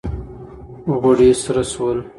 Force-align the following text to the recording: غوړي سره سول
غوړي 1.01 1.29
سره 1.43 1.63
سول 1.71 1.97